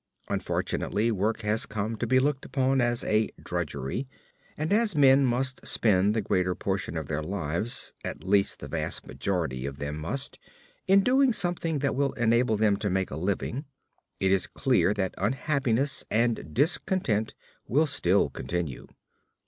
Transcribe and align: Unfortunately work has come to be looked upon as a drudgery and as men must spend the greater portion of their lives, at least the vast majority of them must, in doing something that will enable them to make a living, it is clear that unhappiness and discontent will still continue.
Unfortunately 0.29 1.11
work 1.11 1.41
has 1.41 1.67
come 1.67 1.95
to 1.97 2.07
be 2.07 2.17
looked 2.19 2.43
upon 2.43 2.81
as 2.81 3.03
a 3.03 3.29
drudgery 3.39 4.07
and 4.57 4.73
as 4.73 4.95
men 4.95 5.23
must 5.27 5.63
spend 5.67 6.15
the 6.15 6.23
greater 6.23 6.55
portion 6.55 6.97
of 6.97 7.07
their 7.07 7.21
lives, 7.21 7.93
at 8.03 8.23
least 8.23 8.57
the 8.61 8.67
vast 8.67 9.05
majority 9.05 9.67
of 9.67 9.77
them 9.77 9.95
must, 9.95 10.39
in 10.87 11.01
doing 11.01 11.31
something 11.31 11.77
that 11.77 11.93
will 11.93 12.13
enable 12.13 12.57
them 12.57 12.77
to 12.77 12.89
make 12.89 13.11
a 13.11 13.15
living, 13.15 13.65
it 14.19 14.31
is 14.31 14.47
clear 14.47 14.91
that 14.91 15.13
unhappiness 15.19 16.03
and 16.09 16.51
discontent 16.51 17.35
will 17.67 17.85
still 17.85 18.31
continue. 18.31 18.87